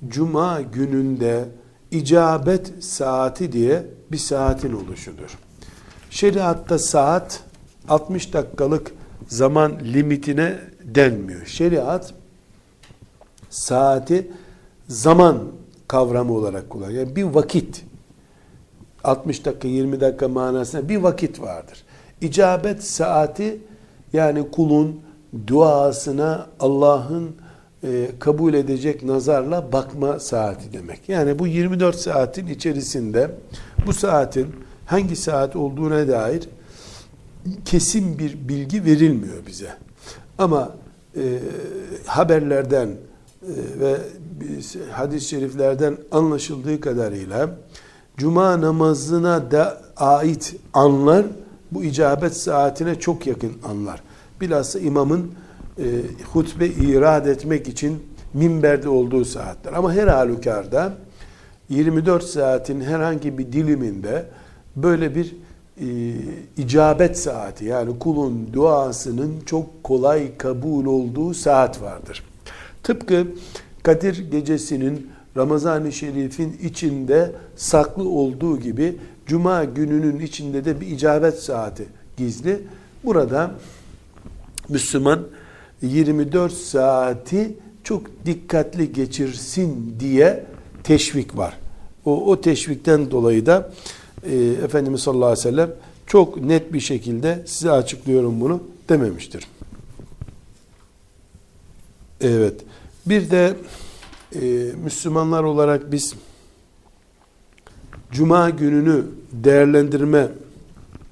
[0.08, 1.48] Cuma gününde
[1.90, 5.38] icabet saati diye bir saatin oluşudur.
[6.10, 7.42] Şeriatta saat
[7.88, 8.92] 60 dakikalık
[9.28, 11.46] zaman limitine denmiyor.
[11.46, 12.14] Şeriat
[13.50, 14.30] saati
[14.88, 15.38] zaman
[15.88, 16.98] kavramı olarak kullanıyor.
[16.98, 17.84] Yani bir vakit
[19.04, 21.84] 60 dakika 20 dakika manasında bir vakit vardır.
[22.20, 23.60] İcabet saati
[24.12, 25.00] yani kulun
[25.46, 27.36] duasına Allah'ın
[27.84, 31.08] e, kabul edecek nazarla bakma saati demek.
[31.08, 33.30] Yani bu 24 saatin içerisinde
[33.86, 34.46] bu saatin
[34.86, 36.48] hangi saat olduğuna dair
[37.64, 39.70] kesin bir bilgi verilmiyor bize.
[40.38, 40.72] Ama
[41.16, 41.38] e,
[42.06, 43.96] haberlerden e, ve
[44.90, 47.50] hadis-i şeriflerden anlaşıldığı kadarıyla
[48.16, 51.26] cuma namazına da ait anlar
[51.72, 54.02] bu icabet saatine çok yakın anlar.
[54.40, 55.32] Bilhassa imamın
[55.80, 55.86] e,
[56.32, 58.02] hutbe irad etmek için
[58.34, 59.72] minberde olduğu saatler.
[59.72, 60.92] Ama her halükarda
[61.68, 64.26] 24 saatin herhangi bir diliminde
[64.76, 65.36] böyle bir
[65.80, 65.86] e,
[66.56, 72.24] icabet saati yani kulun duasının çok kolay kabul olduğu saat vardır.
[72.82, 73.26] Tıpkı
[73.82, 81.86] Kadir gecesinin Ramazan-ı Şerif'in içinde saklı olduğu gibi Cuma gününün içinde de bir icabet saati
[82.16, 82.60] gizli.
[83.04, 83.50] Burada
[84.68, 85.20] Müslüman
[85.82, 90.44] 24 saati çok dikkatli geçirsin diye
[90.84, 91.58] teşvik var.
[92.04, 93.72] O, o teşvikten dolayı da
[94.22, 95.70] e, Efendimiz sallallahu aleyhi ve sellem
[96.06, 99.46] çok net bir şekilde size açıklıyorum bunu dememiştir.
[102.20, 102.60] Evet.
[103.06, 103.56] Bir de
[104.34, 104.40] e,
[104.84, 106.14] Müslümanlar olarak biz
[108.12, 110.28] Cuma gününü değerlendirme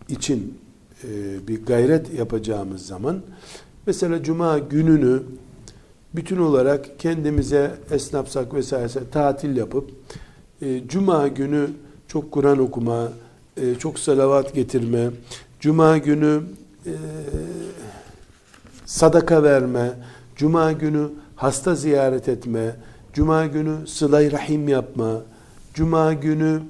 [0.09, 0.59] için
[1.05, 1.09] e,
[1.49, 3.23] bir gayret yapacağımız zaman
[3.89, 5.23] mesela Cuma gününü
[6.15, 9.91] bütün olarak kendimize esnafsak vesaire tatil yapıp
[10.63, 11.71] e, Cuma günü
[12.09, 13.13] çok Kur'an okuma,
[13.57, 15.11] e, çok salavat getirme,
[15.61, 16.43] Cuma günü
[16.87, 16.93] e,
[18.87, 19.93] sadaka verme,
[20.37, 22.77] Cuma günü hasta ziyaret etme,
[23.13, 25.23] Cuma günü sıla rahim yapma,
[25.75, 26.63] Cuma günü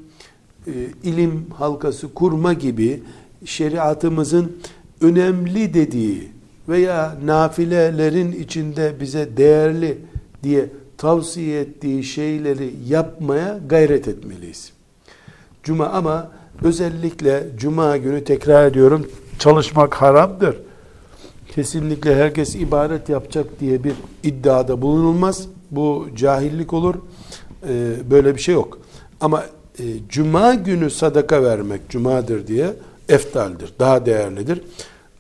[0.67, 3.03] e, ilim halkası kurma gibi
[3.45, 4.57] şeriatımızın
[5.01, 6.38] önemli dediği
[6.69, 9.99] veya nafilelerin içinde bize değerli
[10.43, 10.67] diye
[10.99, 14.73] tavsiye ettiği şeyleri yapmaya gayret etmeliyiz.
[15.63, 16.31] Cuma ama
[16.63, 20.57] özellikle cuma günü tekrar ediyorum çalışmak haramdır.
[21.55, 25.49] Kesinlikle herkes ibadet yapacak diye bir iddiada bulunulmaz.
[25.71, 26.95] Bu cahillik olur.
[27.69, 28.79] Ee, böyle bir şey yok.
[29.21, 29.45] Ama
[29.79, 32.73] e, cuma günü sadaka vermek cumadır diye
[33.09, 34.63] eftaldir, daha değerlidir.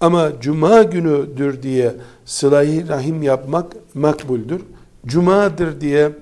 [0.00, 1.94] Ama cuma günüdür diye
[2.24, 4.60] sılayı rahim yapmak makbuldür.
[5.06, 6.12] Cumadır diye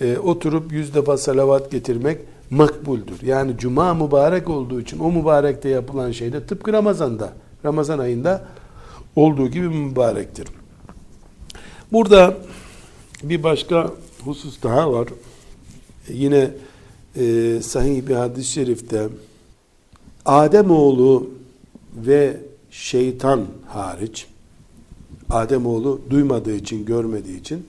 [0.00, 2.18] e, oturup yüz defa salavat getirmek
[2.50, 3.22] makbuldür.
[3.22, 7.32] Yani cuma mübarek olduğu için o mübarekte yapılan şey de tıpkı Ramazan'da,
[7.64, 8.44] Ramazan ayında
[9.16, 10.48] olduğu gibi mübarektir.
[11.92, 12.36] Burada
[13.22, 13.90] bir başka
[14.24, 15.08] husus daha var.
[16.08, 16.50] Yine
[17.16, 19.08] e, sahih bir hadis-i şerifte
[20.24, 21.30] Ademoğlu
[21.96, 22.36] ve
[22.74, 24.26] şeytan hariç
[25.30, 27.66] Ademoğlu duymadığı için, görmediği için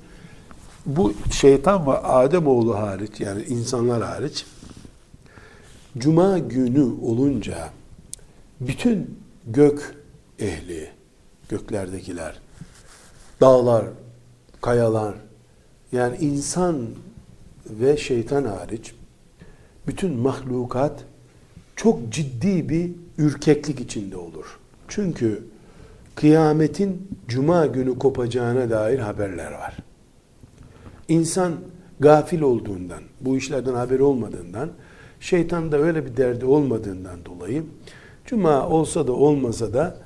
[0.85, 4.45] bu şeytan ve Ademoğlu hariç yani insanlar hariç
[5.97, 7.69] Cuma günü olunca
[8.61, 9.95] bütün gök
[10.39, 10.89] ehli,
[11.49, 12.39] göklerdekiler,
[13.41, 13.85] dağlar,
[14.61, 15.15] kayalar,
[15.91, 16.85] yani insan
[17.69, 18.93] ve şeytan hariç
[19.87, 21.03] bütün mahlukat
[21.75, 24.59] çok ciddi bir ürkeklik içinde olur.
[24.87, 25.43] Çünkü
[26.15, 29.77] kıyametin cuma günü kopacağına dair haberler var.
[31.07, 31.53] İnsan
[31.99, 34.69] gafil olduğundan, bu işlerden haberi olmadığından,
[35.19, 37.63] şeytan da öyle bir derdi olmadığından dolayı
[38.25, 39.97] cuma olsa da olmasa da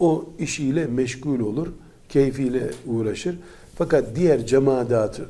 [0.00, 1.68] o işiyle meşgul olur,
[2.08, 3.38] keyfiyle uğraşır.
[3.74, 5.20] Fakat diğer cemaat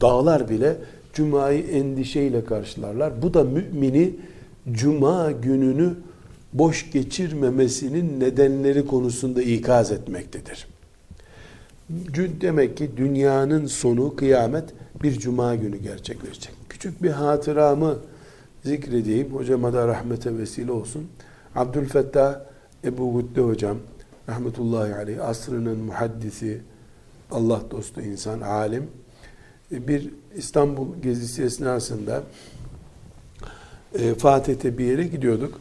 [0.00, 0.76] dağlar bile
[1.12, 3.22] cumayı endişeyle karşılarlar.
[3.22, 4.16] Bu da mümini
[4.72, 5.94] cuma gününü
[6.52, 10.66] boş geçirmemesinin nedenleri konusunda ikaz etmektedir.
[12.40, 14.64] Demek ki dünyanın sonu kıyamet
[15.02, 16.52] bir cuma günü gerçekleşecek.
[16.68, 17.98] Küçük bir hatıramı
[18.64, 19.34] zikredeyim.
[19.34, 21.06] Hocama da rahmete vesile olsun.
[21.54, 22.40] Abdülfettah
[22.84, 23.76] Ebu Gütte hocam
[24.28, 26.60] rahmetullahi aleyh asrının muhaddisi
[27.30, 28.86] Allah dostu insan, alim
[29.70, 32.22] bir İstanbul gezisi esnasında
[33.98, 35.60] e, Fatih'te bir yere gidiyorduk.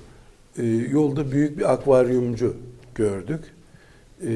[0.60, 2.56] E, yolda büyük bir akvaryumcu
[2.96, 3.40] gördük.
[4.24, 4.30] E,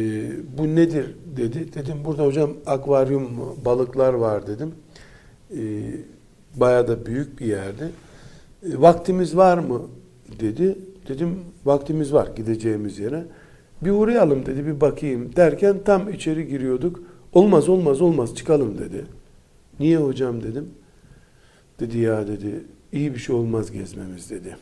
[0.57, 1.73] bu nedir dedi.
[1.73, 3.29] Dedim burada hocam akvaryum
[3.65, 4.71] balıklar var dedim.
[5.51, 5.61] E,
[6.55, 7.89] Baya da büyük bir yerde.
[8.63, 9.81] E, vaktimiz var mı
[10.39, 10.77] dedi.
[11.07, 13.25] Dedim vaktimiz var gideceğimiz yere.
[13.81, 16.99] Bir uğrayalım dedi bir bakayım derken tam içeri giriyorduk.
[17.33, 19.05] Olmaz olmaz olmaz çıkalım dedi.
[19.79, 20.69] Niye hocam dedim.
[21.79, 24.57] Dedi ya dedi iyi bir şey olmaz gezmemiz dedi.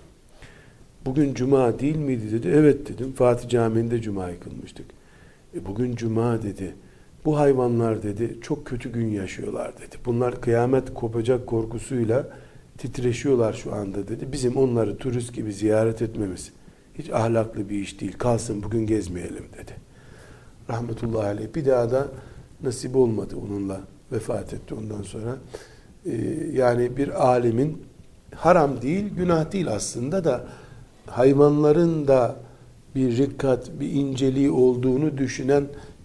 [1.05, 2.47] Bugün cuma değil miydi dedi.
[2.55, 3.13] Evet dedim.
[3.13, 4.85] Fatih Camii'nde cuma kılmıştık.
[5.55, 6.75] E bugün cuma dedi.
[7.25, 9.95] Bu hayvanlar dedi çok kötü gün yaşıyorlar dedi.
[10.05, 12.27] Bunlar kıyamet kopacak korkusuyla
[12.77, 14.31] titreşiyorlar şu anda dedi.
[14.31, 16.51] Bizim onları turist gibi ziyaret etmemiz
[16.97, 18.13] hiç ahlaklı bir iş değil.
[18.17, 19.71] Kalsın bugün gezmeyelim dedi.
[20.69, 21.47] Rahmetullahi aleyh.
[21.55, 22.07] Bir daha da
[22.63, 23.81] nasip olmadı onunla
[24.11, 25.37] vefat etti ondan sonra.
[26.05, 26.11] Ee,
[26.53, 27.81] yani bir alimin
[28.35, 30.45] haram değil, günah değil aslında da
[31.11, 32.35] hayvanların da
[32.95, 35.63] bir rikkat, bir inceliği olduğunu düşünen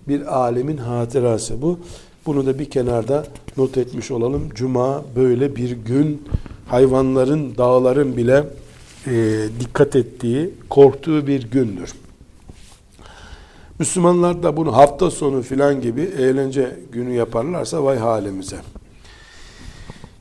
[0.09, 1.79] bir alimin hatırası bu.
[2.27, 3.27] Bunu da bir kenarda
[3.57, 4.49] not etmiş olalım.
[4.55, 6.23] Cuma böyle bir gün
[6.69, 8.45] hayvanların, dağların bile
[9.07, 11.93] e, dikkat ettiği, korktuğu bir gündür.
[13.79, 18.57] Müslümanlar da bunu hafta sonu filan gibi eğlence günü yaparlarsa vay halimize.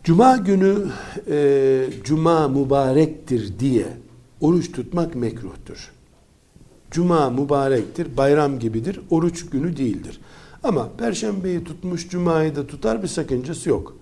[0.04, 0.76] Cuma günü
[1.30, 3.86] e, cuma mübarektir diye
[4.46, 5.92] oruç tutmak mekruhtur.
[6.92, 10.20] Cuma mübarektir, bayram gibidir, oruç günü değildir.
[10.64, 13.98] Ama perşembeyi tutmuş cumayı da tutar bir sakıncası yok.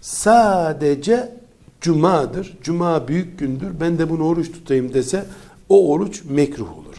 [0.00, 1.36] Sadece
[1.80, 5.26] cumadır, cuma büyük gündür, ben de bunu oruç tutayım dese
[5.68, 6.94] o oruç mekruh olur.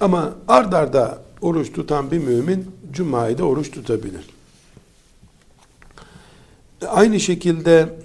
[0.00, 4.30] Ama ard arda oruç tutan bir mümin cumayı da oruç tutabilir.
[6.88, 7.98] Aynı şekilde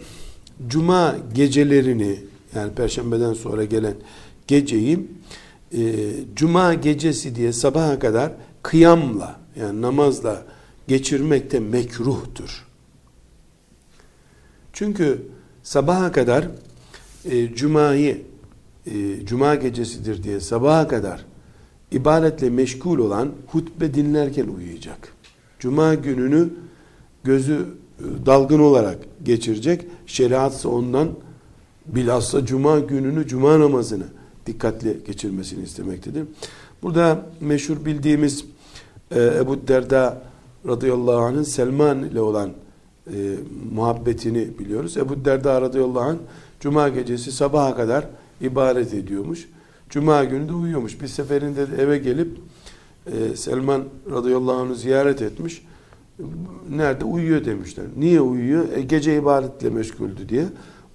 [0.68, 2.20] cuma gecelerini
[2.58, 3.96] yani perşembeden sonra gelen
[4.48, 5.08] geceyi
[5.74, 5.80] e,
[6.36, 8.32] cuma gecesi diye sabaha kadar
[8.64, 10.44] kıyamla yani namazla
[10.88, 12.66] geçirmek de mekruhtur.
[14.74, 15.22] Çünkü
[15.64, 16.48] sabaha kadar
[17.26, 18.22] e, cumayı
[18.86, 21.26] e, cuma gecesidir diye sabaha kadar
[21.92, 25.14] ibadetle meşgul olan hutbe dinlerken uyuyacak.
[25.60, 26.50] Cuma gününü
[27.24, 27.68] gözü
[28.00, 29.86] e, dalgın olarak geçirecek.
[30.06, 31.10] Şeriatsa ondan
[31.88, 34.06] bilhassa cuma gününü, cuma namazını
[34.46, 36.24] dikkatli geçirmesini istemektedir.
[36.84, 38.46] Burada meşhur bildiğimiz
[39.12, 40.22] e, Ebu Derda
[40.68, 42.50] radıyallahu anh'ın Selman ile olan
[43.14, 43.36] e,
[43.74, 44.98] muhabbetini biliyoruz.
[44.98, 46.18] Ebu Derda radıyallahu anh
[46.60, 48.06] cuma gecesi sabaha kadar
[48.42, 49.50] ibadet ediyormuş.
[49.90, 51.02] Cuma günü de uyuyormuş.
[51.02, 52.38] Bir seferinde de eve gelip
[53.06, 55.66] e, Selman radıyallahu anh'ı ziyaret etmiş.
[56.70, 57.06] Nerede?
[57.06, 57.86] Uyuyor demişler.
[57.98, 58.66] Niye uyuyor?
[58.76, 60.46] E, gece ibadetle meşguldü diye.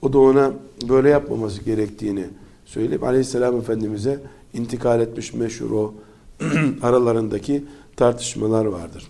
[0.03, 0.53] O da ona
[0.89, 2.25] böyle yapmaması gerektiğini
[2.65, 4.21] söyleyip aleyhisselam efendimize
[4.55, 5.95] intikal etmiş meşhur o
[6.83, 7.65] aralarındaki
[7.97, 9.09] tartışmalar vardır.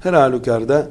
[0.00, 0.90] Her halükarda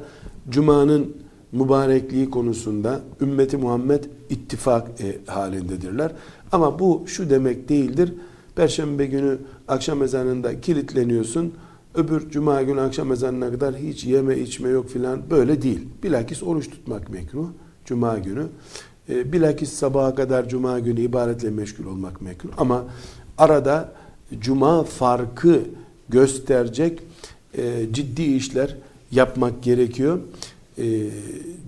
[0.50, 1.16] Cuma'nın
[1.52, 6.12] mübarekliği konusunda ümmeti Muhammed ittifak e, halindedirler.
[6.52, 8.14] Ama bu şu demek değildir.
[8.56, 11.52] Perşembe günü akşam ezanında kilitleniyorsun.
[11.94, 15.88] Öbür cuma günü akşam ezanına kadar hiç yeme içme yok filan böyle değil.
[16.02, 17.48] Bilakis oruç tutmak mekruh
[17.86, 18.46] cuma günü.
[19.08, 22.50] E, bilakis sabaha kadar cuma günü ibadetle meşgul olmak mekruh.
[22.58, 22.84] Ama
[23.38, 23.92] arada
[24.40, 25.60] cuma farkı
[26.08, 27.02] gösterecek
[27.58, 28.76] e, ciddi işler
[29.10, 30.18] yapmak gerekiyor.
[30.78, 31.06] E,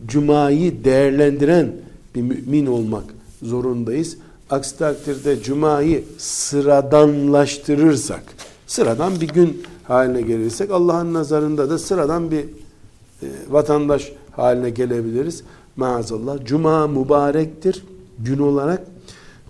[0.07, 1.73] cumayı değerlendiren
[2.15, 3.05] bir mümin olmak
[3.43, 4.17] zorundayız.
[4.51, 8.23] Aksi takdirde cumayı sıradanlaştırırsak,
[8.67, 12.45] sıradan bir gün haline gelirsek Allah'ın nazarında da sıradan bir e,
[13.49, 15.43] vatandaş haline gelebiliriz.
[15.79, 16.45] Maazallah.
[16.45, 17.85] Cuma mübarektir
[18.19, 18.87] gün olarak.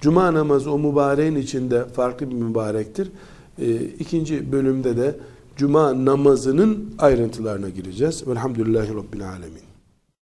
[0.01, 3.11] Cuma namazı o mübareğin içinde farklı bir mübarektir.
[3.59, 5.17] E, ikinci bölümde de
[5.57, 8.29] Cuma namazının ayrıntılarına gireceğiz.
[8.29, 9.68] Velhamdülillahi Rabbil Alemin.